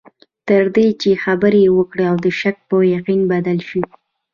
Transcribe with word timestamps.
تر 0.47 0.63
دې 0.75 0.87
چې 1.01 1.09
خبرې 1.23 1.63
وکړې 1.77 2.03
او 2.11 2.15
د 2.25 2.27
شک 2.39 2.57
په 2.69 2.75
یقین 2.95 3.21
بدل 3.31 3.57
شي. 3.69 3.81